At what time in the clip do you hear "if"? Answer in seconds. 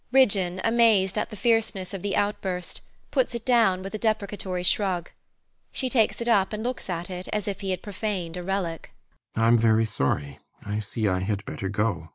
7.47-7.61